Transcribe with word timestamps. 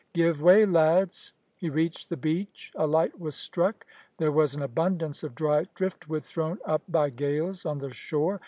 "Give 0.13 0.41
way, 0.41 0.65
lads." 0.65 1.33
He 1.57 1.69
reached 1.69 2.09
the 2.09 2.17
beach 2.17 2.71
a 2.75 2.87
light 2.87 3.19
was 3.19 3.35
struck. 3.35 3.85
There 4.17 4.31
was 4.31 4.55
an 4.55 4.63
abundance 4.63 5.21
of 5.21 5.35
dry 5.35 5.67
driftwood 5.75 6.23
thrown 6.23 6.57
up 6.65 6.81
by 6.89 7.11
gales 7.11 7.67
on 7.67 7.77
the 7.77 7.91
shore. 7.93 8.39